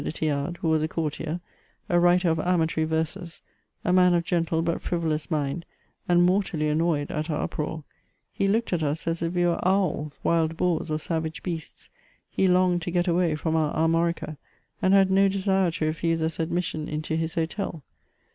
[0.03, 1.39] de Thiard, who was a courtier,
[1.87, 3.43] a writer of amatory verses,
[3.85, 5.63] a man of gentle but frivolous mind,
[6.09, 7.83] and mortally annoyed &t our uproar:
[8.33, 11.91] he looked at us as if we were owls, wild boars, or savage beasts;
[12.27, 14.37] he longed to get away from our Amiorica,
[14.81, 17.83] and had no desire to refuse us admission into his hotel.